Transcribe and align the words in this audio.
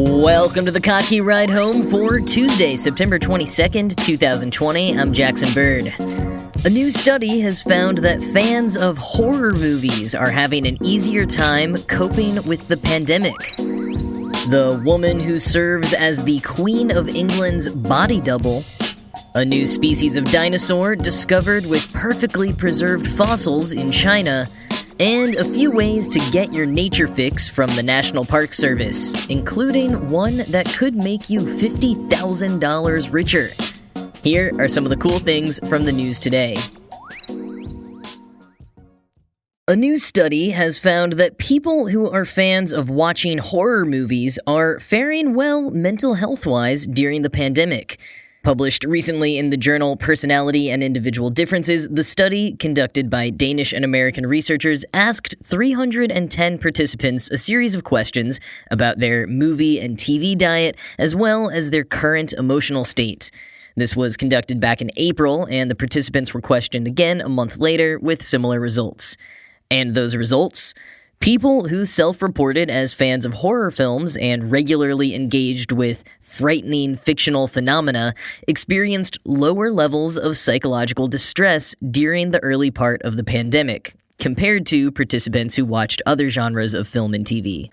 Welcome 0.00 0.64
to 0.66 0.70
the 0.70 0.80
Kottke 0.80 1.26
Ride 1.26 1.50
Home 1.50 1.84
for 1.90 2.20
Tuesday, 2.20 2.76
September 2.76 3.18
22nd, 3.18 3.96
2020. 3.96 4.96
I'm 4.96 5.12
Jackson 5.12 5.52
Bird. 5.52 5.92
A 6.64 6.70
new 6.70 6.92
study 6.92 7.40
has 7.40 7.62
found 7.62 7.98
that 7.98 8.22
fans 8.22 8.76
of 8.76 8.96
horror 8.96 9.54
movies 9.54 10.14
are 10.14 10.30
having 10.30 10.68
an 10.68 10.78
easier 10.86 11.26
time 11.26 11.76
coping 11.88 12.36
with 12.44 12.68
the 12.68 12.76
pandemic. 12.76 13.56
The 13.56 14.80
woman 14.84 15.18
who 15.18 15.40
serves 15.40 15.92
as 15.92 16.22
the 16.22 16.38
Queen 16.42 16.92
of 16.92 17.08
England's 17.08 17.68
body 17.68 18.20
double. 18.20 18.62
A 19.34 19.44
new 19.44 19.66
species 19.66 20.16
of 20.16 20.30
dinosaur 20.30 20.94
discovered 20.94 21.66
with 21.66 21.92
perfectly 21.92 22.52
preserved 22.52 23.04
fossils 23.04 23.72
in 23.72 23.90
China 23.90 24.48
and 25.00 25.34
a 25.36 25.44
few 25.44 25.70
ways 25.70 26.08
to 26.08 26.18
get 26.30 26.52
your 26.52 26.66
nature 26.66 27.06
fix 27.06 27.48
from 27.48 27.74
the 27.76 27.82
National 27.82 28.24
Park 28.24 28.52
Service, 28.52 29.26
including 29.28 30.08
one 30.08 30.38
that 30.48 30.66
could 30.66 30.94
make 30.94 31.30
you 31.30 31.40
$50,000 31.40 33.12
richer. 33.12 33.50
Here 34.22 34.52
are 34.58 34.68
some 34.68 34.84
of 34.84 34.90
the 34.90 34.96
cool 34.96 35.18
things 35.18 35.60
from 35.68 35.84
the 35.84 35.92
news 35.92 36.18
today. 36.18 36.58
A 39.68 39.76
new 39.76 39.98
study 39.98 40.50
has 40.50 40.78
found 40.78 41.14
that 41.14 41.36
people 41.36 41.88
who 41.88 42.10
are 42.10 42.24
fans 42.24 42.72
of 42.72 42.88
watching 42.88 43.36
horror 43.36 43.84
movies 43.84 44.38
are 44.46 44.78
faring 44.80 45.34
well 45.34 45.70
mental 45.70 46.14
health 46.14 46.46
wise 46.46 46.86
during 46.86 47.20
the 47.20 47.28
pandemic. 47.28 48.00
Published 48.44 48.84
recently 48.84 49.36
in 49.36 49.50
the 49.50 49.56
journal 49.56 49.96
Personality 49.96 50.70
and 50.70 50.82
Individual 50.82 51.28
Differences, 51.28 51.88
the 51.88 52.04
study, 52.04 52.54
conducted 52.54 53.10
by 53.10 53.30
Danish 53.30 53.72
and 53.72 53.84
American 53.84 54.26
researchers, 54.26 54.84
asked 54.94 55.34
310 55.42 56.58
participants 56.58 57.30
a 57.30 57.36
series 57.36 57.74
of 57.74 57.82
questions 57.82 58.38
about 58.70 59.00
their 59.00 59.26
movie 59.26 59.80
and 59.80 59.96
TV 59.96 60.38
diet, 60.38 60.76
as 60.98 61.16
well 61.16 61.50
as 61.50 61.70
their 61.70 61.84
current 61.84 62.32
emotional 62.34 62.84
state. 62.84 63.32
This 63.76 63.96
was 63.96 64.16
conducted 64.16 64.60
back 64.60 64.80
in 64.80 64.92
April, 64.96 65.46
and 65.50 65.68
the 65.68 65.74
participants 65.74 66.32
were 66.32 66.40
questioned 66.40 66.86
again 66.86 67.20
a 67.20 67.28
month 67.28 67.58
later 67.58 67.98
with 67.98 68.22
similar 68.22 68.60
results. 68.60 69.16
And 69.68 69.94
those 69.94 70.14
results? 70.14 70.74
People 71.20 71.66
who 71.66 71.84
self 71.84 72.22
reported 72.22 72.70
as 72.70 72.94
fans 72.94 73.26
of 73.26 73.34
horror 73.34 73.72
films 73.72 74.16
and 74.16 74.52
regularly 74.52 75.16
engaged 75.16 75.72
with 75.72 76.04
frightening 76.28 76.94
fictional 76.94 77.48
phenomena 77.48 78.14
experienced 78.46 79.18
lower 79.24 79.70
levels 79.72 80.18
of 80.18 80.36
psychological 80.36 81.08
distress 81.08 81.74
during 81.90 82.30
the 82.30 82.42
early 82.44 82.70
part 82.70 83.00
of 83.02 83.16
the 83.16 83.24
pandemic, 83.24 83.94
compared 84.18 84.66
to 84.66 84.92
participants 84.92 85.54
who 85.54 85.64
watched 85.64 86.02
other 86.06 86.28
genres 86.28 86.74
of 86.74 86.86
film 86.86 87.14
and 87.14 87.24
TV. 87.24 87.70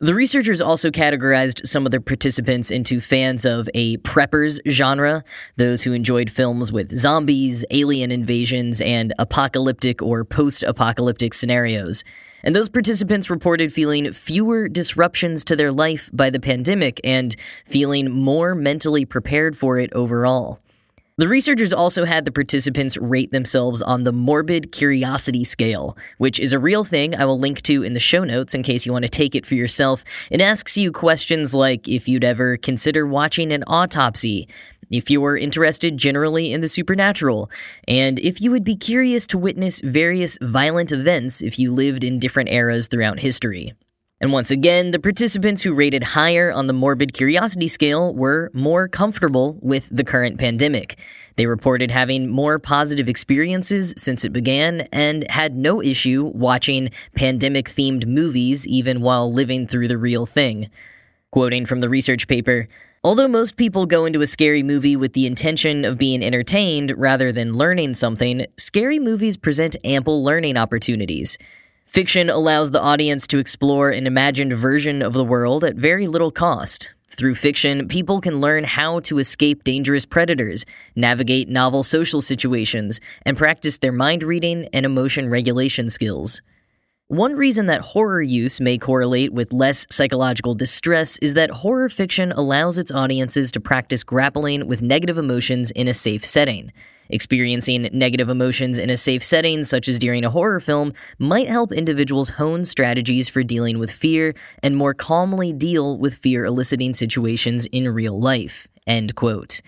The 0.00 0.14
researchers 0.14 0.60
also 0.60 0.90
categorized 0.92 1.66
some 1.66 1.84
of 1.84 1.90
the 1.90 2.00
participants 2.00 2.70
into 2.70 3.00
fans 3.00 3.44
of 3.44 3.68
a 3.74 3.96
preppers 3.98 4.60
genre, 4.68 5.24
those 5.56 5.82
who 5.82 5.92
enjoyed 5.92 6.30
films 6.30 6.72
with 6.72 6.96
zombies, 6.96 7.64
alien 7.72 8.12
invasions, 8.12 8.80
and 8.80 9.12
apocalyptic 9.18 10.00
or 10.00 10.24
post 10.24 10.62
apocalyptic 10.62 11.34
scenarios. 11.34 12.04
And 12.42 12.54
those 12.54 12.68
participants 12.68 13.30
reported 13.30 13.72
feeling 13.72 14.12
fewer 14.12 14.68
disruptions 14.68 15.44
to 15.44 15.56
their 15.56 15.72
life 15.72 16.10
by 16.12 16.30
the 16.30 16.40
pandemic 16.40 17.00
and 17.04 17.34
feeling 17.66 18.10
more 18.10 18.54
mentally 18.54 19.04
prepared 19.04 19.56
for 19.56 19.78
it 19.78 19.92
overall. 19.92 20.60
The 21.18 21.26
researchers 21.26 21.72
also 21.72 22.04
had 22.04 22.24
the 22.24 22.30
participants 22.30 22.96
rate 22.96 23.32
themselves 23.32 23.82
on 23.82 24.04
the 24.04 24.12
morbid 24.12 24.70
curiosity 24.70 25.42
scale, 25.42 25.98
which 26.18 26.38
is 26.38 26.52
a 26.52 26.60
real 26.60 26.84
thing 26.84 27.12
I 27.16 27.24
will 27.24 27.40
link 27.40 27.62
to 27.62 27.82
in 27.82 27.94
the 27.94 27.98
show 27.98 28.22
notes 28.22 28.54
in 28.54 28.62
case 28.62 28.86
you 28.86 28.92
want 28.92 29.04
to 29.04 29.10
take 29.10 29.34
it 29.34 29.44
for 29.44 29.56
yourself. 29.56 30.04
It 30.30 30.40
asks 30.40 30.78
you 30.78 30.92
questions 30.92 31.56
like 31.56 31.88
if 31.88 32.06
you'd 32.06 32.22
ever 32.22 32.56
consider 32.56 33.04
watching 33.04 33.50
an 33.50 33.64
autopsy, 33.66 34.48
if 34.90 35.10
you 35.10 35.20
were 35.20 35.36
interested 35.36 35.96
generally 35.96 36.52
in 36.52 36.60
the 36.60 36.68
supernatural, 36.68 37.50
and 37.86 38.18
if 38.18 38.40
you 38.40 38.50
would 38.50 38.64
be 38.64 38.76
curious 38.76 39.26
to 39.28 39.38
witness 39.38 39.80
various 39.80 40.38
violent 40.40 40.92
events 40.92 41.42
if 41.42 41.58
you 41.58 41.72
lived 41.72 42.04
in 42.04 42.18
different 42.18 42.50
eras 42.50 42.88
throughout 42.88 43.20
history. 43.20 43.74
And 44.20 44.32
once 44.32 44.50
again, 44.50 44.90
the 44.90 44.98
participants 44.98 45.62
who 45.62 45.74
rated 45.74 46.02
higher 46.02 46.50
on 46.50 46.66
the 46.66 46.72
morbid 46.72 47.12
curiosity 47.12 47.68
scale 47.68 48.12
were 48.12 48.50
more 48.52 48.88
comfortable 48.88 49.56
with 49.62 49.88
the 49.96 50.02
current 50.02 50.40
pandemic. 50.40 50.98
They 51.36 51.46
reported 51.46 51.92
having 51.92 52.28
more 52.28 52.58
positive 52.58 53.08
experiences 53.08 53.94
since 53.96 54.24
it 54.24 54.32
began 54.32 54.88
and 54.92 55.30
had 55.30 55.54
no 55.56 55.80
issue 55.80 56.32
watching 56.34 56.90
pandemic 57.14 57.66
themed 57.66 58.06
movies 58.06 58.66
even 58.66 59.02
while 59.02 59.32
living 59.32 59.68
through 59.68 59.86
the 59.86 59.98
real 59.98 60.26
thing. 60.26 60.68
Quoting 61.30 61.64
from 61.64 61.78
the 61.78 61.88
research 61.88 62.26
paper, 62.26 62.66
Although 63.04 63.28
most 63.28 63.56
people 63.56 63.86
go 63.86 64.06
into 64.06 64.22
a 64.22 64.26
scary 64.26 64.64
movie 64.64 64.96
with 64.96 65.12
the 65.12 65.26
intention 65.26 65.84
of 65.84 65.98
being 65.98 66.20
entertained 66.20 66.92
rather 66.96 67.30
than 67.30 67.52
learning 67.52 67.94
something, 67.94 68.44
scary 68.56 68.98
movies 68.98 69.36
present 69.36 69.76
ample 69.84 70.24
learning 70.24 70.56
opportunities. 70.56 71.38
Fiction 71.86 72.28
allows 72.28 72.72
the 72.72 72.82
audience 72.82 73.28
to 73.28 73.38
explore 73.38 73.90
an 73.90 74.08
imagined 74.08 74.52
version 74.52 75.00
of 75.00 75.12
the 75.12 75.22
world 75.24 75.62
at 75.62 75.76
very 75.76 76.08
little 76.08 76.32
cost. 76.32 76.92
Through 77.08 77.36
fiction, 77.36 77.86
people 77.86 78.20
can 78.20 78.40
learn 78.40 78.64
how 78.64 78.98
to 79.00 79.18
escape 79.18 79.62
dangerous 79.62 80.04
predators, 80.04 80.66
navigate 80.96 81.48
novel 81.48 81.84
social 81.84 82.20
situations, 82.20 83.00
and 83.24 83.36
practice 83.36 83.78
their 83.78 83.92
mind 83.92 84.24
reading 84.24 84.68
and 84.72 84.84
emotion 84.84 85.30
regulation 85.30 85.88
skills. 85.88 86.42
One 87.10 87.36
reason 87.36 87.64
that 87.66 87.80
horror 87.80 88.20
use 88.20 88.60
may 88.60 88.76
correlate 88.76 89.32
with 89.32 89.54
less 89.54 89.86
psychological 89.88 90.54
distress 90.54 91.16
is 91.22 91.32
that 91.34 91.48
horror 91.48 91.88
fiction 91.88 92.32
allows 92.32 92.76
its 92.76 92.92
audiences 92.92 93.50
to 93.52 93.60
practice 93.60 94.04
grappling 94.04 94.68
with 94.68 94.82
negative 94.82 95.16
emotions 95.16 95.70
in 95.70 95.88
a 95.88 95.94
safe 95.94 96.22
setting. 96.22 96.70
Experiencing 97.08 97.88
negative 97.94 98.28
emotions 98.28 98.76
in 98.76 98.90
a 98.90 98.98
safe 98.98 99.24
setting, 99.24 99.64
such 99.64 99.88
as 99.88 99.98
during 99.98 100.22
a 100.22 100.28
horror 100.28 100.60
film, 100.60 100.92
might 101.18 101.48
help 101.48 101.72
individuals 101.72 102.28
hone 102.28 102.62
strategies 102.62 103.26
for 103.26 103.42
dealing 103.42 103.78
with 103.78 103.90
fear 103.90 104.34
and 104.62 104.76
more 104.76 104.92
calmly 104.92 105.54
deal 105.54 105.96
with 105.96 106.16
fear 106.16 106.44
eliciting 106.44 106.92
situations 106.92 107.64
in 107.72 107.88
real 107.88 108.20
life. 108.20 108.68
End 108.86 109.14
quote. 109.14 109.62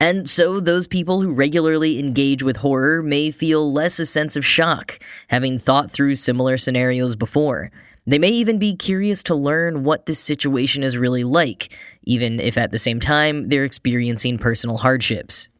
And 0.00 0.30
so, 0.30 0.60
those 0.60 0.86
people 0.86 1.20
who 1.20 1.34
regularly 1.34 2.00
engage 2.00 2.42
with 2.42 2.56
horror 2.56 3.02
may 3.02 3.30
feel 3.30 3.70
less 3.70 3.98
a 3.98 4.06
sense 4.06 4.34
of 4.34 4.46
shock, 4.46 4.98
having 5.28 5.58
thought 5.58 5.90
through 5.90 6.14
similar 6.14 6.56
scenarios 6.56 7.16
before. 7.16 7.70
They 8.06 8.18
may 8.18 8.30
even 8.30 8.58
be 8.58 8.74
curious 8.74 9.22
to 9.24 9.34
learn 9.34 9.84
what 9.84 10.06
this 10.06 10.18
situation 10.18 10.82
is 10.82 10.96
really 10.96 11.22
like, 11.22 11.78
even 12.04 12.40
if 12.40 12.56
at 12.56 12.72
the 12.72 12.78
same 12.78 12.98
time 12.98 13.50
they're 13.50 13.66
experiencing 13.66 14.38
personal 14.38 14.78
hardships. 14.78 15.50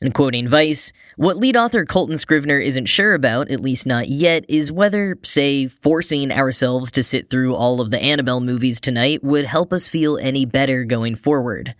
And 0.00 0.14
quoting 0.14 0.48
Vice, 0.48 0.92
what 1.16 1.36
lead 1.36 1.56
author 1.56 1.84
Coltan 1.84 2.14
Scrivner 2.14 2.60
isn't 2.60 2.86
sure 2.86 3.12
about, 3.12 3.50
at 3.50 3.60
least 3.60 3.86
not 3.86 4.08
yet, 4.08 4.44
is 4.48 4.72
whether, 4.72 5.18
say, 5.22 5.68
forcing 5.68 6.32
ourselves 6.32 6.90
to 6.92 7.02
sit 7.02 7.28
through 7.28 7.54
all 7.54 7.80
of 7.80 7.90
the 7.90 8.02
Annabelle 8.02 8.40
movies 8.40 8.80
tonight 8.80 9.22
would 9.22 9.44
help 9.44 9.72
us 9.74 9.86
feel 9.86 10.18
any 10.18 10.46
better 10.46 10.84
going 10.84 11.14
forward. 11.14 11.74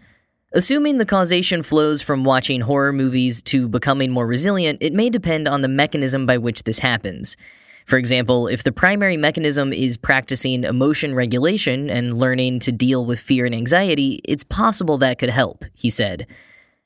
Assuming 0.57 0.99
the 0.99 1.05
causation 1.05 1.65
flows 1.65 2.01
from 2.01 2.23
watching 2.23 2.61
horror 2.61 2.93
movies 2.93 3.43
to 3.43 3.67
becoming 3.67 4.13
more 4.13 4.25
resilient, 4.25 4.79
it 4.81 4.93
may 4.93 5.11
depend 5.11 5.49
on 5.49 5.63
the 5.63 5.69
mechanism 5.69 6.27
by 6.27 6.39
which 6.39 6.63
this 6.63 6.79
happens. 6.79 7.37
For 7.87 7.97
example, 7.97 8.47
if 8.47 8.63
the 8.63 8.71
primary 8.71 9.17
mechanism 9.17 9.73
is 9.73 9.97
practicing 9.97 10.63
emotion 10.63 11.17
regulation 11.17 11.91
and 11.91 12.17
learning 12.17 12.61
to 12.61 12.71
deal 12.71 13.05
with 13.05 13.19
fear 13.19 13.47
and 13.47 13.55
anxiety, 13.55 14.21
it's 14.25 14.45
possible 14.45 14.97
that 14.99 15.19
could 15.19 15.31
help, 15.31 15.65
he 15.75 15.91
said. 15.91 16.29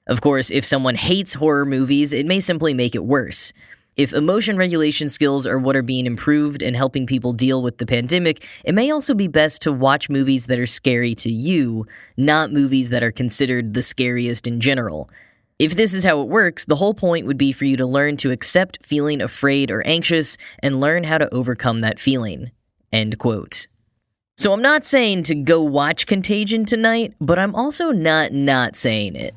Of 0.06 0.22
course, 0.22 0.50
if 0.50 0.64
someone 0.64 0.94
hates 0.94 1.34
horror 1.34 1.66
movies, 1.66 2.14
it 2.14 2.24
may 2.24 2.40
simply 2.40 2.72
make 2.72 2.94
it 2.94 3.04
worse. 3.04 3.52
If 3.98 4.12
emotion 4.12 4.56
regulation 4.56 5.08
skills 5.08 5.44
are 5.44 5.58
what 5.58 5.74
are 5.74 5.82
being 5.82 6.06
improved 6.06 6.62
and 6.62 6.76
helping 6.76 7.04
people 7.04 7.32
deal 7.32 7.64
with 7.64 7.78
the 7.78 7.84
pandemic, 7.84 8.46
it 8.64 8.72
may 8.72 8.92
also 8.92 9.12
be 9.12 9.26
best 9.26 9.60
to 9.62 9.72
watch 9.72 10.08
movies 10.08 10.46
that 10.46 10.60
are 10.60 10.68
scary 10.68 11.16
to 11.16 11.32
you, 11.32 11.84
not 12.16 12.52
movies 12.52 12.90
that 12.90 13.02
are 13.02 13.10
considered 13.10 13.74
the 13.74 13.82
scariest 13.82 14.46
in 14.46 14.60
general. 14.60 15.10
If 15.58 15.74
this 15.74 15.94
is 15.94 16.04
how 16.04 16.20
it 16.20 16.28
works, 16.28 16.64
the 16.64 16.76
whole 16.76 16.94
point 16.94 17.26
would 17.26 17.38
be 17.38 17.50
for 17.50 17.64
you 17.64 17.76
to 17.76 17.86
learn 17.86 18.16
to 18.18 18.30
accept 18.30 18.86
feeling 18.86 19.20
afraid 19.20 19.72
or 19.72 19.84
anxious 19.84 20.36
and 20.60 20.80
learn 20.80 21.02
how 21.02 21.18
to 21.18 21.34
overcome 21.34 21.80
that 21.80 21.98
feeling. 21.98 22.52
End 22.92 23.18
quote. 23.18 23.66
So 24.36 24.52
I'm 24.52 24.62
not 24.62 24.84
saying 24.84 25.24
to 25.24 25.34
go 25.34 25.60
watch 25.60 26.06
Contagion 26.06 26.64
tonight, 26.64 27.14
but 27.20 27.40
I'm 27.40 27.56
also 27.56 27.90
not 27.90 28.30
not 28.30 28.76
saying 28.76 29.16
it. 29.16 29.34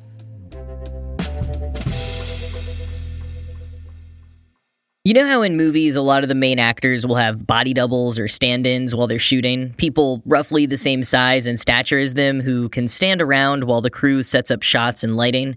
You 5.04 5.14
know 5.14 5.26
how 5.26 5.42
in 5.42 5.56
movies, 5.56 5.96
a 5.96 6.00
lot 6.00 6.22
of 6.22 6.28
the 6.28 6.36
main 6.36 6.60
actors 6.60 7.04
will 7.04 7.16
have 7.16 7.44
body 7.44 7.74
doubles 7.74 8.20
or 8.20 8.28
stand 8.28 8.68
ins 8.68 8.94
while 8.94 9.08
they're 9.08 9.18
shooting? 9.18 9.74
People 9.74 10.22
roughly 10.24 10.64
the 10.64 10.76
same 10.76 11.02
size 11.02 11.48
and 11.48 11.58
stature 11.58 11.98
as 11.98 12.14
them 12.14 12.40
who 12.40 12.68
can 12.68 12.86
stand 12.86 13.20
around 13.20 13.64
while 13.64 13.80
the 13.80 13.90
crew 13.90 14.22
sets 14.22 14.52
up 14.52 14.62
shots 14.62 15.02
and 15.02 15.16
lighting. 15.16 15.56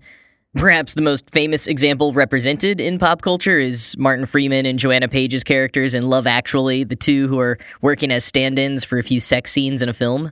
Perhaps 0.56 0.96
the 0.96 1.04
most 1.04 1.30
famous 1.30 1.68
example 1.68 2.12
represented 2.12 2.82
in 2.82 2.98
pop 2.98 3.22
culture 3.22 3.60
is 3.60 3.96
Martin 4.00 4.26
Freeman 4.26 4.66
and 4.66 4.80
Joanna 4.80 5.08
Page's 5.08 5.44
characters 5.44 5.94
in 5.94 6.08
Love 6.10 6.26
Actually, 6.26 6.84
the 6.84 6.96
two 6.96 7.28
who 7.28 7.38
are 7.38 7.60
working 7.84 8.10
as 8.10 8.26
stand 8.26 8.58
ins 8.58 8.84
for 8.84 8.98
a 8.98 9.04
few 9.04 9.20
sex 9.20 9.52
scenes 9.52 9.84
in 9.84 9.90
a 9.90 9.94
film. 9.94 10.32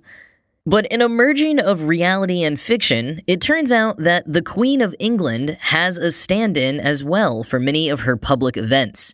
But 0.65 0.85
in 0.85 1.01
a 1.01 1.09
merging 1.09 1.59
of 1.59 1.89
reality 1.89 2.41
and 2.43 2.57
fiction, 2.57 3.21
it 3.27 3.41
turns 3.41 3.69
out 3.69 3.97
that 3.97 4.23
the 4.25 4.41
Queen 4.41 4.81
of 4.81 4.95
England 4.97 5.57
has 5.59 5.97
a 5.97 6.09
stand 6.09 6.55
in 6.55 6.79
as 6.79 7.03
well 7.03 7.43
for 7.43 7.59
many 7.59 7.89
of 7.89 7.99
her 7.99 8.15
public 8.15 8.55
events. 8.55 9.13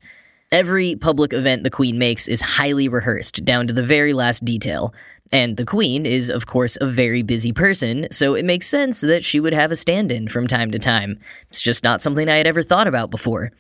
Every 0.52 0.96
public 0.96 1.34
event 1.34 1.64
the 1.64 1.72
Queen 1.72 1.98
makes 1.98 2.28
is 2.28 2.42
highly 2.42 2.88
rehearsed, 2.88 3.44
down 3.46 3.66
to 3.66 3.74
the 3.74 3.82
very 3.82 4.14
last 4.14 4.46
detail. 4.46 4.94
And 5.34 5.58
the 5.58 5.66
Queen 5.66 6.06
is, 6.06 6.30
of 6.30 6.46
course, 6.46 6.78
a 6.82 6.86
very 6.86 7.24
busy 7.24 7.52
person, 7.52 8.08
so 8.12 8.36
it 8.36 8.46
makes 8.46 8.68
sense 8.68 9.02
that 9.02 9.26
she 9.26 9.40
would 9.40 9.54
have 9.54 9.72
a 9.72 9.76
stand 9.76 10.12
in 10.12 10.28
from 10.28 10.46
time 10.46 10.70
to 10.70 10.80
time. 10.80 11.20
It's 11.50 11.64
just 11.64 11.84
not 11.84 12.04
something 12.04 12.30
I 12.30 12.38
had 12.38 12.48
ever 12.48 12.62
thought 12.62 12.88
about 12.88 13.10
before. 13.10 13.52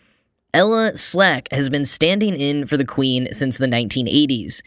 Ella 0.53 0.95
Slack 0.95 1.47
has 1.51 1.69
been 1.69 1.85
standing 1.85 2.35
in 2.35 2.67
for 2.67 2.77
the 2.77 2.85
Queen 2.85 3.31
since 3.31 3.57
the 3.57 3.67
1980s. 3.67 4.61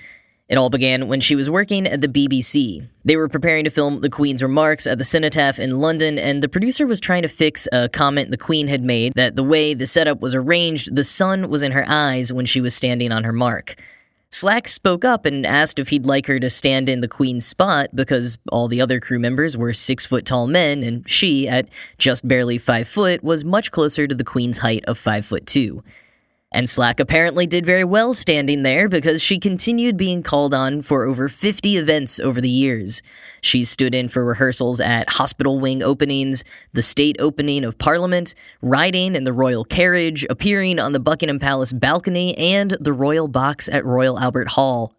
It 0.52 0.58
all 0.58 0.68
began 0.68 1.08
when 1.08 1.20
she 1.20 1.34
was 1.34 1.48
working 1.48 1.86
at 1.86 2.02
the 2.02 2.08
BBC. 2.08 2.86
They 3.06 3.16
were 3.16 3.26
preparing 3.26 3.64
to 3.64 3.70
film 3.70 4.02
the 4.02 4.10
Queen's 4.10 4.42
remarks 4.42 4.86
at 4.86 4.98
the 4.98 5.04
Cenotaph 5.04 5.58
in 5.58 5.80
London, 5.80 6.18
and 6.18 6.42
the 6.42 6.48
producer 6.48 6.86
was 6.86 7.00
trying 7.00 7.22
to 7.22 7.28
fix 7.28 7.66
a 7.72 7.88
comment 7.88 8.30
the 8.30 8.36
Queen 8.36 8.68
had 8.68 8.82
made 8.82 9.14
that 9.14 9.34
the 9.34 9.42
way 9.42 9.72
the 9.72 9.86
setup 9.86 10.20
was 10.20 10.34
arranged, 10.34 10.94
the 10.94 11.04
sun 11.04 11.48
was 11.48 11.62
in 11.62 11.72
her 11.72 11.86
eyes 11.88 12.34
when 12.34 12.44
she 12.44 12.60
was 12.60 12.74
standing 12.74 13.12
on 13.12 13.24
her 13.24 13.32
mark. 13.32 13.76
Slack 14.30 14.68
spoke 14.68 15.06
up 15.06 15.24
and 15.24 15.46
asked 15.46 15.78
if 15.78 15.88
he'd 15.88 16.04
like 16.04 16.26
her 16.26 16.38
to 16.38 16.50
stand 16.50 16.86
in 16.86 17.00
the 17.00 17.08
Queen's 17.08 17.46
spot 17.46 17.88
because 17.94 18.36
all 18.50 18.68
the 18.68 18.82
other 18.82 19.00
crew 19.00 19.18
members 19.18 19.56
were 19.56 19.72
six 19.72 20.04
foot 20.04 20.26
tall 20.26 20.48
men, 20.48 20.82
and 20.82 21.08
she, 21.08 21.48
at 21.48 21.66
just 21.96 22.28
barely 22.28 22.58
five 22.58 22.86
foot, 22.86 23.24
was 23.24 23.42
much 23.42 23.70
closer 23.70 24.06
to 24.06 24.14
the 24.14 24.22
Queen's 24.22 24.58
height 24.58 24.84
of 24.84 24.98
five 24.98 25.24
foot 25.24 25.46
two. 25.46 25.82
And 26.52 26.68
Slack 26.68 27.00
apparently 27.00 27.46
did 27.46 27.64
very 27.64 27.82
well 27.82 28.12
standing 28.12 28.62
there 28.62 28.88
because 28.88 29.22
she 29.22 29.38
continued 29.38 29.96
being 29.96 30.22
called 30.22 30.52
on 30.52 30.82
for 30.82 31.04
over 31.04 31.28
50 31.28 31.78
events 31.78 32.20
over 32.20 32.42
the 32.42 32.50
years. 32.50 33.02
She 33.40 33.64
stood 33.64 33.94
in 33.94 34.08
for 34.08 34.22
rehearsals 34.22 34.78
at 34.78 35.08
hospital 35.08 35.58
wing 35.58 35.82
openings, 35.82 36.44
the 36.74 36.82
state 36.82 37.16
opening 37.18 37.64
of 37.64 37.78
Parliament, 37.78 38.34
riding 38.60 39.16
in 39.16 39.24
the 39.24 39.32
royal 39.32 39.64
carriage, 39.64 40.26
appearing 40.28 40.78
on 40.78 40.92
the 40.92 41.00
Buckingham 41.00 41.38
Palace 41.38 41.72
balcony, 41.72 42.36
and 42.36 42.72
the 42.80 42.92
royal 42.92 43.28
box 43.28 43.70
at 43.70 43.84
Royal 43.86 44.18
Albert 44.18 44.48
Hall. 44.48 44.94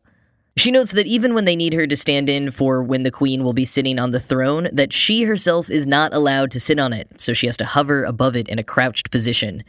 She 0.58 0.72
notes 0.72 0.92
that 0.94 1.08
even 1.08 1.34
when 1.34 1.46
they 1.46 1.56
need 1.56 1.74
her 1.74 1.88
to 1.88 1.98
stand 1.98 2.30
in 2.30 2.52
for 2.52 2.84
when 2.84 3.04
the 3.04 3.12
queen 3.12 3.44
will 3.44 3.54
be 3.54 3.66
sitting 3.66 3.98
on 3.98 4.12
the 4.12 4.20
throne, 4.20 4.70
that 4.72 4.94
she 4.94 5.24
herself 5.24 5.70
is 5.70 5.88
not 5.88 6.14
allowed 6.14 6.52
to 6.52 6.60
sit 6.60 6.80
on 6.80 6.94
it, 6.94 7.20
so 7.20 7.34
she 7.34 7.48
has 7.48 7.58
to 7.58 7.66
hover 7.66 8.04
above 8.04 8.36
it 8.36 8.48
in 8.48 8.60
a 8.60 8.64
crouched 8.64 9.12
position. 9.12 9.64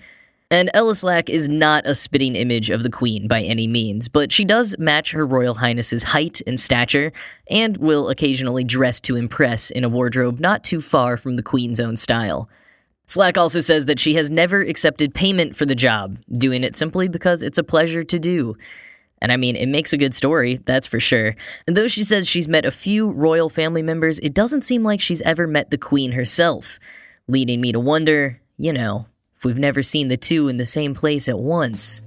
And 0.55 0.71
Ella 0.73 0.95
Slack 0.95 1.29
is 1.29 1.49
not 1.49 1.85
a 1.85 1.97
spitting 1.97 2.37
image 2.37 2.71
of 2.71 2.85
the 2.85 2.89
Queen 2.89 3.27
by 3.27 3.43
any 3.43 3.67
means, 3.67 4.09
but 4.09 4.31
she 4.31 4.45
does 4.45 4.77
match 4.79 5.11
Her 5.11 5.27
Royal 5.27 5.55
Highness's 5.55 6.05
height 6.05 6.41
and 6.47 6.61
stature, 6.61 7.13
and 7.51 7.77
will 7.79 8.09
occasionally 8.09 8.63
dress 8.63 9.01
to 9.01 9.17
impress 9.17 9.73
in 9.73 9.83
a 9.83 9.89
wardrobe 9.89 10.39
not 10.39 10.63
too 10.63 10.81
far 10.81 11.17
from 11.17 11.35
the 11.35 11.43
Queen's 11.43 11.81
own 11.81 11.97
style. 11.97 12.49
Slack 13.07 13.37
also 13.37 13.59
says 13.59 13.87
that 13.87 13.99
she 13.99 14.15
has 14.15 14.31
never 14.31 14.61
accepted 14.61 15.13
payment 15.13 15.57
for 15.57 15.67
the 15.67 15.75
job, 15.75 16.19
doing 16.39 16.63
it 16.63 16.77
simply 16.77 17.09
because 17.09 17.43
it's 17.43 17.59
a 17.59 17.65
pleasure 17.65 18.05
to 18.05 18.19
do. 18.21 18.55
And 19.21 19.33
I 19.33 19.37
mean, 19.37 19.57
it 19.57 19.67
makes 19.67 19.93
a 19.93 19.99
good 19.99 20.15
story, 20.15 20.61
that's 20.67 20.87
for 20.87 21.01
sure. 21.01 21.35
And 21.67 21.77
though 21.77 21.89
she 21.89 22.05
says 22.05 22.29
she's 22.29 22.47
met 22.47 22.65
a 22.65 22.71
few 22.71 23.11
royal 23.11 23.49
family 23.49 23.83
members, 23.83 24.21
it 24.21 24.35
doesn't 24.35 24.63
seem 24.63 24.85
like 24.85 25.01
she's 25.01 25.23
ever 25.23 25.49
met 25.49 25.71
the 25.71 25.79
Queen 25.79 26.13
herself, 26.13 26.79
leading 27.27 27.61
me 27.61 27.73
to 27.73 27.81
wonder, 27.81 28.41
you 28.57 28.73
know, 28.73 29.07
we've 29.45 29.59
never 29.59 29.83
seen 29.83 30.09
the 30.09 30.17
two 30.17 30.49
in 30.49 30.57
the 30.57 30.65
same 30.65 30.95
place 30.95 31.29
at 31.29 31.39
once. 31.39 32.03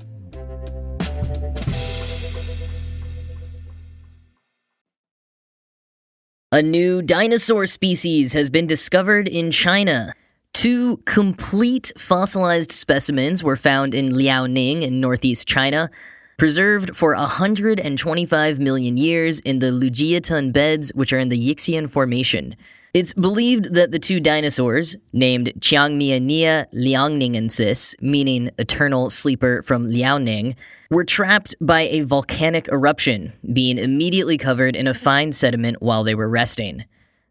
A 6.54 6.62
new 6.62 7.02
dinosaur 7.02 7.66
species 7.66 8.34
has 8.34 8.50
been 8.50 8.68
discovered 8.68 9.28
in 9.28 9.52
China. 9.52 10.14
Two 10.54 10.98
complete 11.06 11.92
fossilized 11.98 12.72
specimens 12.72 13.44
were 13.44 13.58
found 13.58 13.94
in 13.94 14.08
Liaoning 14.08 14.82
in 14.82 15.00
northeast 15.00 15.48
China, 15.48 15.90
preserved 16.38 16.96
for 16.96 17.14
125 17.14 18.60
million 18.60 18.98
years 18.98 19.40
in 19.42 19.60
the 19.60 19.68
Lujiatun 19.68 20.54
beds, 20.54 20.90
which 20.96 21.12
are 21.12 21.20
in 21.20 21.30
the 21.30 21.38
Yixian 21.38 21.90
Formation. 21.90 22.56
It's 22.94 23.14
believed 23.14 23.74
that 23.76 23.92
the 23.92 24.00
two 24.00 24.20
dinosaurs, 24.20 24.96
named 25.12 25.52
Changmiania 25.60 26.66
liaoningensis, 26.74 28.02
meaning 28.02 28.50
eternal 28.58 29.10
sleeper 29.10 29.62
from 29.62 29.88
Liaoning, 29.88 30.56
were 30.90 31.04
trapped 31.04 31.54
by 31.60 31.82
a 31.82 32.02
volcanic 32.02 32.70
eruption, 32.70 33.34
being 33.54 33.78
immediately 33.78 34.38
covered 34.38 34.76
in 34.76 34.88
a 34.88 34.94
fine 34.94 35.32
sediment 35.34 35.82
while 35.82 36.04
they 36.04 36.16
were 36.16 36.30
resting. 36.30 36.86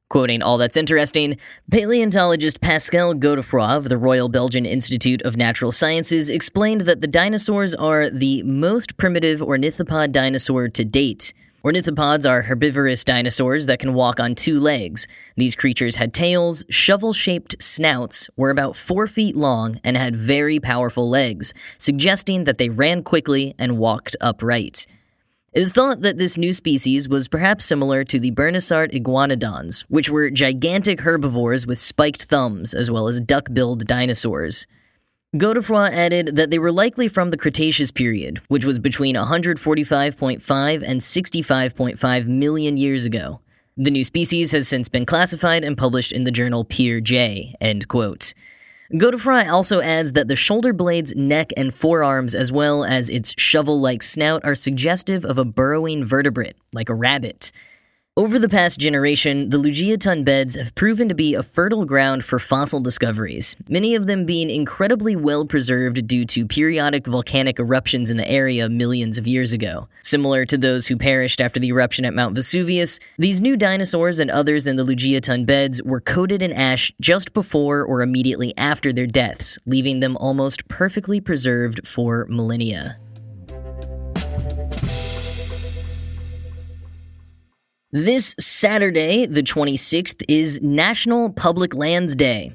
Quoting 0.09 0.41
All 0.41 0.57
That's 0.57 0.77
Interesting, 0.77 1.37
paleontologist 1.71 2.61
Pascal 2.61 3.15
Godefroit 3.15 3.77
of 3.77 3.89
the 3.89 3.99
Royal 3.99 4.29
Belgian 4.29 4.65
Institute 4.65 5.21
of 5.23 5.37
Natural 5.37 5.73
Sciences 5.73 6.31
explained 6.31 6.83
that 6.83 7.01
the 7.01 7.09
dinosaurs 7.09 7.75
are 7.75 8.09
the 8.09 8.43
most 8.45 8.97
primitive 8.99 9.41
ornithopod 9.41 10.13
dinosaur 10.13 10.69
to 10.69 10.85
date, 10.85 11.33
Ornithopods 11.67 12.31
are 12.31 12.43
herbivorous 12.43 13.03
dinosaurs 13.03 13.67
that 13.67 13.81
can 13.81 13.93
walk 13.93 14.21
on 14.21 14.37
two 14.37 14.61
legs. 14.61 15.09
These 15.37 15.57
creatures 15.57 15.97
had 15.97 16.15
tails, 16.15 16.65
shovel 16.71 17.13
shaped 17.13 17.61
snouts, 17.61 18.31
were 18.37 18.51
about 18.51 18.77
four 18.77 19.09
feet 19.09 19.35
long, 19.35 19.81
and 19.83 19.97
had 19.97 20.15
very 20.15 20.61
powerful 20.61 21.11
legs, 21.11 21.53
suggesting 21.79 22.45
that 22.45 22.59
they 22.59 22.69
ran 22.69 23.03
quickly 23.03 23.53
and 23.59 23.79
walked 23.79 24.15
upright. 24.21 24.87
It 25.55 25.63
is 25.63 25.73
thought 25.73 26.03
that 26.03 26.19
this 26.19 26.39
new 26.39 26.53
species 26.53 27.09
was 27.09 27.27
perhaps 27.27 27.65
similar 27.65 28.05
to 28.05 28.21
the 28.21 28.31
Bernissart 28.31 28.93
iguanodons, 28.93 29.81
which 29.89 30.09
were 30.09 30.31
gigantic 30.31 31.01
herbivores 31.01 31.67
with 31.67 31.81
spiked 31.81 32.27
thumbs, 32.27 32.75
as 32.75 32.93
well 32.93 33.09
as 33.09 33.21
duck 33.21 33.49
billed 33.53 33.89
dinosaurs. 33.89 34.69
Godefroit 35.35 35.91
added 35.91 36.37
that 36.37 36.51
they 36.51 36.59
were 36.59 36.73
likely 36.73 37.09
from 37.09 37.31
the 37.31 37.37
Cretaceous 37.37 37.91
period, 37.91 38.41
which 38.49 38.65
was 38.65 38.79
between 38.79 39.17
145.5 39.17 40.83
and 40.83 41.01
65.5 41.01 42.27
million 42.27 42.77
years 42.77 43.05
ago. 43.05 43.41
The 43.77 43.91
new 43.91 44.05
species 44.05 44.53
has 44.53 44.69
since 44.69 44.89
been 44.89 45.05
classified 45.05 45.65
and 45.65 45.77
published 45.77 46.13
in 46.13 46.25
the 46.25 46.31
journal 46.31 46.65
PeerJ. 46.65 47.55
End 47.61 47.89
quote. 47.89 48.33
Godefroit 48.95 49.51
also 49.51 49.83
adds 49.83 50.13
that 50.13 50.29
the 50.29 50.37
shoulder 50.37 50.73
blade's 50.73 51.15
neck 51.17 51.53
and 51.57 51.75
forearms, 51.75 52.35
as 52.35 52.53
well 52.53 52.85
as 52.85 53.11
its 53.11 53.35
shovel 53.37 53.81
like 53.81 54.03
snout, 54.03 54.43
are 54.45 54.55
suggestive 54.55 55.25
of 55.25 55.39
a 55.39 55.45
burrowing 55.45 56.05
vertebrate, 56.05 56.57
like 56.73 56.89
a 56.89 56.95
rabbit. 56.95 57.51
Over 58.19 58.39
the 58.39 58.49
past 58.49 58.81
generation, 58.81 59.51
the 59.51 59.59
Lujiatun 59.59 60.25
beds 60.25 60.57
have 60.57 60.75
proven 60.75 61.07
to 61.11 61.15
be 61.15 61.35
a 61.35 61.43
fertile 61.43 61.85
ground 61.85 62.25
for 62.25 62.39
fossil 62.39 62.81
discoveries, 62.81 63.55
many 63.69 63.95
of 63.95 64.07
them 64.07 64.25
being 64.25 64.49
incredibly 64.49 65.15
well 65.15 65.45
preserved 65.45 66.07
due 66.07 66.25
to 66.25 66.47
periodic 66.47 67.07
volcanic 67.07 67.59
eruptions 67.59 68.11
in 68.11 68.17
the 68.17 68.27
area 68.27 68.71
millions 68.71 69.19
of 69.19 69.27
years 69.27 69.53
ago. 69.53 69.87
Similar 70.03 70.47
to 70.47 70.57
those 70.57 70.87
who 70.87 70.97
perished 70.97 71.43
after 71.43 71.61
the 71.61 71.69
eruption 71.69 72.07
at 72.07 72.15
Mount 72.15 72.35
Vesuvius, 72.35 73.01
these 73.19 73.43
new 73.43 73.55
dinosaurs 73.55 74.19
and 74.19 74.31
others 74.31 74.67
in 74.67 74.77
the 74.77 74.85
Lujiatun 74.87 75.45
beds 75.45 75.83
were 75.83 76.01
coated 76.01 76.43
in 76.43 76.55
ash 76.55 76.91
just 77.03 77.35
before 77.35 77.83
or 77.83 78.01
immediately 78.01 78.57
after 78.57 78.95
their 78.95 79.07
deaths, 79.07 79.59
leaving 79.67 80.01
them 80.01 80.17
almost 80.17 80.67
perfectly 80.69 81.21
preserved 81.21 81.87
for 81.87 82.25
millennia. 82.31 82.97
This 87.93 88.35
Saturday, 88.41 89.27
the 89.27 89.45
26th, 89.45 90.25
is 90.29 90.61
National 90.61 91.33
Public 91.33 91.73
Lands 91.73 92.17
Day. 92.17 92.51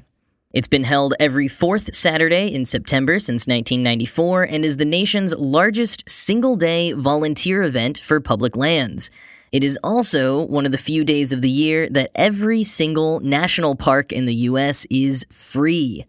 It's 0.52 0.68
been 0.68 0.84
held 0.84 1.14
every 1.18 1.48
fourth 1.48 1.94
Saturday 1.94 2.52
in 2.52 2.66
September 2.66 3.18
since 3.18 3.46
1994 3.46 4.42
and 4.42 4.62
is 4.62 4.76
the 4.76 4.84
nation's 4.84 5.32
largest 5.32 6.06
single 6.06 6.56
day 6.56 6.92
volunteer 6.92 7.62
event 7.62 7.96
for 7.96 8.20
public 8.20 8.58
lands. 8.58 9.10
It 9.52 9.64
is 9.64 9.78
also 9.82 10.44
one 10.44 10.66
of 10.66 10.72
the 10.72 10.76
few 10.76 11.02
days 11.02 11.32
of 11.32 11.40
the 11.40 11.48
year 11.48 11.88
that 11.88 12.10
every 12.14 12.62
single 12.62 13.18
national 13.20 13.74
park 13.74 14.12
in 14.12 14.26
the 14.26 14.34
U.S. 14.34 14.86
is 14.90 15.24
free. 15.30 16.04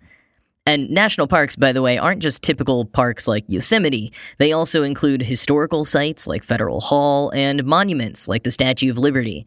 And 0.65 0.89
national 0.89 1.27
parks, 1.27 1.57
by 1.57 1.73
the 1.73 1.81
way, 1.81 1.97
aren't 1.97 2.21
just 2.21 2.41
typical 2.41 2.85
parks 2.85 3.27
like 3.27 3.43
Yosemite. 3.47 4.13
They 4.37 4.53
also 4.53 4.83
include 4.83 5.21
historical 5.21 5.83
sites 5.83 6.25
like 6.25 6.41
Federal 6.41 6.79
Hall 6.79 7.31
and 7.31 7.65
monuments 7.65 8.29
like 8.29 8.43
the 8.43 8.51
Statue 8.51 8.89
of 8.89 8.97
Liberty. 8.97 9.45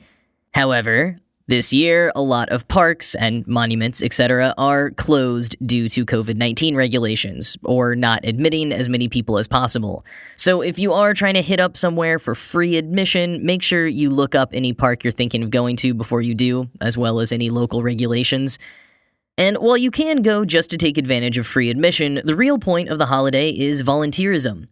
However, 0.52 1.18
this 1.48 1.72
year, 1.72 2.12
a 2.14 2.20
lot 2.20 2.50
of 2.50 2.68
parks 2.68 3.14
and 3.14 3.46
monuments, 3.46 4.02
etc., 4.02 4.52
are 4.58 4.90
closed 4.90 5.56
due 5.64 5.88
to 5.90 6.04
COVID 6.04 6.36
19 6.36 6.74
regulations, 6.74 7.56
or 7.62 7.94
not 7.94 8.24
admitting 8.24 8.72
as 8.72 8.88
many 8.88 9.08
people 9.08 9.38
as 9.38 9.46
possible. 9.48 10.04
So, 10.34 10.60
if 10.60 10.78
you 10.78 10.92
are 10.92 11.14
trying 11.14 11.34
to 11.34 11.42
hit 11.42 11.60
up 11.60 11.76
somewhere 11.76 12.18
for 12.18 12.34
free 12.34 12.76
admission, 12.76 13.46
make 13.46 13.62
sure 13.62 13.86
you 13.86 14.10
look 14.10 14.34
up 14.34 14.50
any 14.52 14.72
park 14.72 15.04
you're 15.04 15.12
thinking 15.12 15.42
of 15.44 15.50
going 15.50 15.76
to 15.76 15.94
before 15.94 16.20
you 16.20 16.34
do, 16.34 16.68
as 16.80 16.98
well 16.98 17.20
as 17.20 17.32
any 17.32 17.48
local 17.48 17.82
regulations. 17.82 18.58
And 19.38 19.58
while 19.58 19.76
you 19.76 19.90
can 19.90 20.22
go 20.22 20.46
just 20.46 20.70
to 20.70 20.78
take 20.78 20.96
advantage 20.96 21.36
of 21.36 21.46
free 21.46 21.68
admission, 21.68 22.22
the 22.24 22.34
real 22.34 22.58
point 22.58 22.88
of 22.88 22.98
the 22.98 23.04
holiday 23.04 23.50
is 23.50 23.82
volunteerism. 23.82 24.66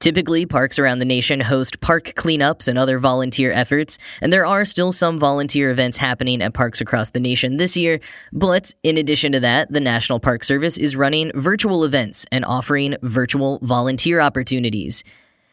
Typically, 0.00 0.46
parks 0.46 0.78
around 0.78 1.00
the 1.00 1.04
nation 1.04 1.40
host 1.40 1.80
park 1.80 2.12
cleanups 2.16 2.68
and 2.68 2.78
other 2.78 2.98
volunteer 2.98 3.50
efforts, 3.52 3.98
and 4.20 4.32
there 4.32 4.46
are 4.46 4.64
still 4.64 4.92
some 4.92 5.18
volunteer 5.18 5.70
events 5.70 5.96
happening 5.96 6.40
at 6.42 6.54
parks 6.54 6.80
across 6.80 7.10
the 7.10 7.20
nation 7.20 7.56
this 7.56 7.76
year. 7.76 7.98
But 8.32 8.74
in 8.82 8.96
addition 8.96 9.32
to 9.32 9.40
that, 9.40 9.72
the 9.72 9.80
National 9.80 10.20
Park 10.20 10.44
Service 10.44 10.78
is 10.78 10.94
running 10.94 11.32
virtual 11.34 11.84
events 11.84 12.26
and 12.30 12.44
offering 12.44 12.96
virtual 13.02 13.58
volunteer 13.62 14.20
opportunities. 14.20 15.02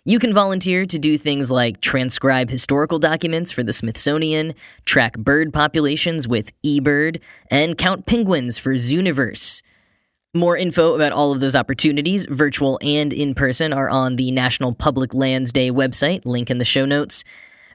You 0.08 0.20
can 0.20 0.36
volunteer 0.36 0.86
to 0.86 1.00
do 1.00 1.18
things 1.18 1.52
like 1.52 1.82
transcribe 1.82 2.48
historical 2.48 3.00
documents 3.00 3.50
for 3.50 3.64
the 3.64 3.74
Smithsonian, 3.74 4.54
track 4.86 5.18
bird 5.18 5.52
populations 5.52 6.28
with 6.28 6.52
eBird, 6.62 7.22
and 7.50 7.76
count 7.76 8.06
penguins 8.06 8.60
for 8.60 8.76
Zooniverse. 8.76 9.64
More 10.36 10.56
info 10.56 10.94
about 10.94 11.12
all 11.12 11.32
of 11.32 11.40
those 11.40 11.56
opportunities, 11.56 12.28
virtual 12.28 12.78
and 12.84 13.14
in 13.14 13.34
person, 13.34 13.74
are 13.74 13.90
on 13.90 14.16
the 14.18 14.30
National 14.30 14.76
Public 14.76 15.16
Lands 15.16 15.52
Day 15.52 15.72
website, 15.72 16.24
link 16.24 16.52
in 16.52 16.60
the 16.60 16.66
show 16.66 16.86
notes. 16.86 17.24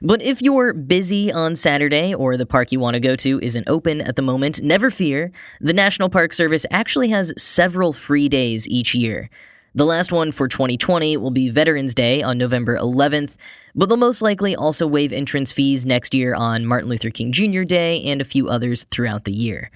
But 0.01 0.21
if 0.21 0.41
you're 0.41 0.71
busy 0.71 1.33
on 1.33 1.57
Saturday 1.57 2.13
or 2.13 2.37
the 2.37 2.45
park 2.45 2.71
you 2.71 2.79
want 2.79 2.93
to 2.93 3.01
go 3.01 3.17
to 3.17 3.41
isn't 3.43 3.67
open 3.67 3.99
at 3.99 4.15
the 4.15 4.21
moment, 4.21 4.63
never 4.63 4.89
fear. 4.89 5.33
The 5.59 5.73
National 5.73 6.07
Park 6.07 6.31
Service 6.31 6.65
actually 6.71 7.09
has 7.09 7.33
several 7.37 7.91
free 7.91 8.29
days 8.29 8.69
each 8.69 8.95
year. 8.95 9.29
The 9.73 9.85
last 9.85 10.11
one 10.11 10.33
for 10.33 10.49
2020 10.49 11.15
will 11.15 11.31
be 11.31 11.49
Veterans 11.49 11.95
Day 11.95 12.21
on 12.21 12.37
November 12.37 12.75
11th, 12.75 13.37
but 13.73 13.87
they'll 13.87 13.97
most 13.97 14.21
likely 14.21 14.53
also 14.53 14.85
waive 14.85 15.13
entrance 15.13 15.53
fees 15.53 15.85
next 15.85 16.13
year 16.13 16.35
on 16.35 16.65
Martin 16.65 16.89
Luther 16.89 17.09
King 17.09 17.31
Jr. 17.31 17.63
Day 17.63 18.03
and 18.03 18.19
a 18.19 18.25
few 18.25 18.49
others 18.49 18.85
throughout 18.91 19.23
the 19.23 19.31
year. 19.31 19.71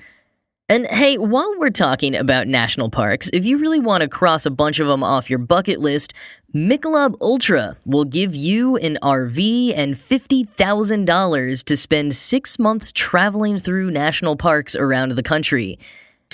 And 0.68 0.86
hey, 0.88 1.18
while 1.18 1.54
we're 1.60 1.70
talking 1.70 2.14
about 2.14 2.50
national 2.50 2.90
parks, 2.90 3.30
if 3.32 3.46
you 3.46 3.58
really 3.58 3.80
want 3.80 4.02
to 4.02 4.10
cross 4.10 4.46
a 4.46 4.52
bunch 4.52 4.80
of 4.80 4.88
them 4.88 5.02
off 5.02 5.30
your 5.30 5.40
bucket 5.40 5.80
list, 5.80 6.14
Michelob 6.54 7.16
Ultra 7.22 7.78
will 7.86 8.04
give 8.04 8.36
you 8.36 8.76
an 8.78 8.98
RV 9.02 9.78
and 9.78 9.96
$50,000 9.96 11.64
to 11.64 11.78
spend 11.78 12.16
six 12.16 12.60
months 12.60 12.92
traveling 12.92 13.60
through 13.60 13.92
national 13.92 14.36
parks 14.36 14.76
around 14.76 15.16
the 15.16 15.24
country. 15.24 15.80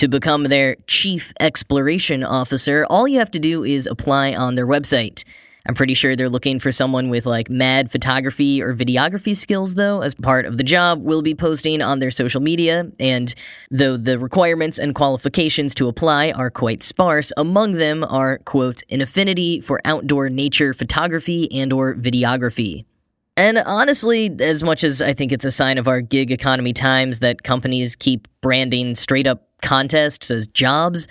To 0.01 0.07
become 0.07 0.45
their 0.45 0.77
chief 0.87 1.31
exploration 1.39 2.23
officer, 2.23 2.87
all 2.89 3.07
you 3.07 3.19
have 3.19 3.29
to 3.29 3.39
do 3.39 3.63
is 3.63 3.85
apply 3.85 4.33
on 4.33 4.55
their 4.55 4.65
website. 4.65 5.23
I'm 5.67 5.75
pretty 5.75 5.93
sure 5.93 6.15
they're 6.15 6.27
looking 6.27 6.57
for 6.57 6.71
someone 6.71 7.09
with 7.09 7.27
like 7.27 7.51
mad 7.51 7.91
photography 7.91 8.63
or 8.63 8.73
videography 8.73 9.37
skills, 9.37 9.75
though, 9.75 10.01
as 10.01 10.15
part 10.15 10.47
of 10.47 10.57
the 10.57 10.63
job. 10.63 11.03
We'll 11.03 11.21
be 11.21 11.35
posting 11.35 11.83
on 11.83 11.99
their 11.99 12.09
social 12.09 12.41
media, 12.41 12.91
and 12.99 13.31
though 13.69 13.95
the 13.95 14.17
requirements 14.17 14.79
and 14.79 14.95
qualifications 14.95 15.75
to 15.75 15.87
apply 15.87 16.31
are 16.31 16.49
quite 16.49 16.81
sparse, 16.81 17.31
among 17.37 17.73
them 17.73 18.03
are, 18.03 18.39
quote, 18.39 18.81
an 18.89 19.01
affinity 19.01 19.61
for 19.61 19.81
outdoor 19.85 20.29
nature 20.29 20.73
photography 20.73 21.47
and 21.51 21.71
or 21.71 21.93
videography. 21.93 22.85
And 23.37 23.59
honestly, 23.59 24.29
as 24.39 24.61
much 24.61 24.83
as 24.83 25.01
I 25.01 25.13
think 25.13 25.31
it's 25.31 25.45
a 25.45 25.51
sign 25.51 25.77
of 25.77 25.87
our 25.87 26.01
gig 26.01 26.31
economy 26.31 26.73
times 26.73 27.19
that 27.19 27.43
companies 27.43 27.95
keep 27.95 28.27
branding 28.41 28.95
straight 28.95 29.25
up 29.25 29.47
contests 29.61 30.31
as 30.31 30.47
jobs, 30.47 31.07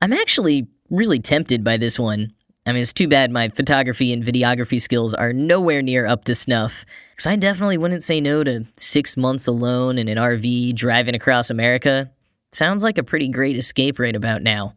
I'm 0.00 0.12
actually 0.12 0.66
really 0.90 1.20
tempted 1.20 1.64
by 1.64 1.76
this 1.76 1.98
one. 1.98 2.32
I 2.66 2.72
mean, 2.72 2.82
it's 2.82 2.92
too 2.92 3.06
bad 3.08 3.30
my 3.30 3.48
photography 3.48 4.12
and 4.12 4.24
videography 4.24 4.80
skills 4.80 5.14
are 5.14 5.32
nowhere 5.32 5.82
near 5.82 6.06
up 6.06 6.24
to 6.24 6.34
snuff, 6.34 6.84
because 7.10 7.26
I 7.26 7.36
definitely 7.36 7.78
wouldn't 7.78 8.02
say 8.02 8.20
no 8.20 8.42
to 8.42 8.64
six 8.76 9.16
months 9.16 9.46
alone 9.46 9.98
in 9.98 10.08
an 10.08 10.18
RV 10.18 10.74
driving 10.74 11.14
across 11.14 11.48
America. 11.48 12.10
Sounds 12.52 12.82
like 12.82 12.98
a 12.98 13.04
pretty 13.04 13.28
great 13.28 13.56
escape 13.56 13.98
right 13.98 14.16
about 14.16 14.42
now. 14.42 14.74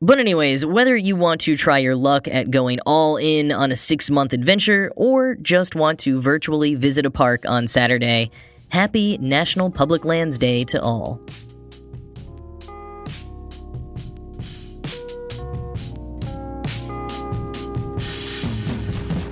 But, 0.00 0.18
anyways, 0.18 0.66
whether 0.66 0.94
you 0.94 1.16
want 1.16 1.40
to 1.42 1.56
try 1.56 1.78
your 1.78 1.96
luck 1.96 2.28
at 2.28 2.50
going 2.50 2.78
all 2.84 3.16
in 3.16 3.50
on 3.50 3.72
a 3.72 3.76
six 3.76 4.10
month 4.10 4.32
adventure 4.32 4.92
or 4.96 5.34
just 5.36 5.74
want 5.74 5.98
to 6.00 6.20
virtually 6.20 6.74
visit 6.74 7.06
a 7.06 7.10
park 7.10 7.44
on 7.48 7.66
Saturday, 7.66 8.30
happy 8.68 9.18
National 9.18 9.70
Public 9.70 10.04
Lands 10.04 10.38
Day 10.38 10.62
to 10.64 10.82
all. 10.82 11.20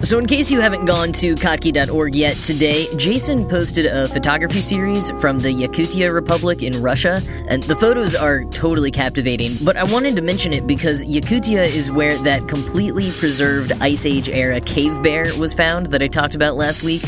So, 0.03 0.19
in 0.19 0.27
case 0.27 0.51
you 0.51 0.61
haven't 0.61 0.87
gone 0.87 1.13
to 1.13 1.37
kottke.org 1.37 2.17
yet 2.17 2.37
today, 2.39 2.89
Jason 2.97 3.49
posted 3.49 3.87
a 3.87 4.09
photography 4.09 4.61
series 4.61 5.13
from 5.21 5.39
the 5.39 5.51
Yakutia 5.51 6.13
Republic 6.13 6.61
in 6.61 6.83
Russia, 6.83 7.23
and 7.47 7.63
the 7.63 7.77
photos 7.77 8.17
are 8.17 8.43
totally 8.47 8.91
captivating. 8.91 9.53
But 9.63 9.77
I 9.77 9.85
wanted 9.85 10.17
to 10.17 10.23
mention 10.23 10.53
it 10.53 10.67
because 10.67 11.05
Yakutia 11.05 11.65
is 11.65 11.89
where 11.89 12.19
that 12.25 12.49
completely 12.49 13.13
preserved 13.13 13.73
Ice 13.81 14.05
Age 14.05 14.29
era 14.29 14.61
cave 14.61 15.01
bear 15.05 15.27
was 15.39 15.55
found 15.55 15.87
that 15.87 16.03
I 16.03 16.09
talked 16.09 16.35
about 16.35 16.57
last 16.57 16.83
week 16.83 17.03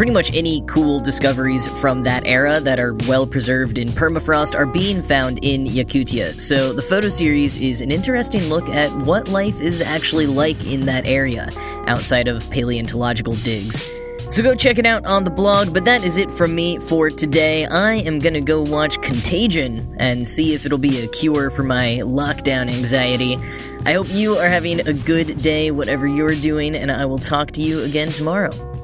pretty 0.00 0.12
much 0.12 0.34
any 0.34 0.62
cool 0.62 0.98
discoveries 0.98 1.66
from 1.78 2.04
that 2.04 2.22
era 2.24 2.58
that 2.58 2.80
are 2.80 2.94
well 3.06 3.26
preserved 3.26 3.78
in 3.78 3.86
permafrost 3.86 4.58
are 4.58 4.64
being 4.64 5.02
found 5.02 5.38
in 5.42 5.66
Yakutia. 5.66 6.40
So 6.40 6.72
the 6.72 6.80
photo 6.80 7.10
series 7.10 7.60
is 7.60 7.82
an 7.82 7.90
interesting 7.90 8.44
look 8.44 8.66
at 8.70 8.90
what 9.02 9.28
life 9.28 9.60
is 9.60 9.82
actually 9.82 10.26
like 10.26 10.66
in 10.66 10.86
that 10.86 11.04
area, 11.04 11.50
outside 11.86 12.28
of 12.28 12.50
paleontological 12.50 13.34
digs. 13.34 13.92
So 14.34 14.42
go 14.42 14.54
check 14.54 14.78
it 14.78 14.86
out 14.86 15.04
on 15.04 15.24
the 15.24 15.30
blog, 15.30 15.74
but 15.74 15.84
that 15.84 16.02
is 16.02 16.16
it 16.16 16.30
from 16.32 16.54
me 16.54 16.78
for 16.78 17.10
today. 17.10 17.66
I 17.66 17.96
am 17.96 18.20
gonna 18.20 18.40
go 18.40 18.62
watch 18.62 19.02
Contagion 19.02 19.94
and 19.98 20.26
see 20.26 20.54
if 20.54 20.64
it'll 20.64 20.78
be 20.78 21.04
a 21.04 21.08
cure 21.08 21.50
for 21.50 21.62
my 21.62 22.00
lockdown 22.04 22.70
anxiety. 22.70 23.36
I 23.84 23.92
hope 23.92 24.06
you 24.08 24.36
are 24.36 24.48
having 24.48 24.80
a 24.80 24.94
good 24.94 25.42
day, 25.42 25.70
whatever 25.70 26.06
you're 26.06 26.36
doing, 26.36 26.74
and 26.74 26.90
I 26.90 27.04
will 27.04 27.18
talk 27.18 27.50
to 27.50 27.62
you 27.62 27.82
again 27.82 28.08
tomorrow. 28.08 28.79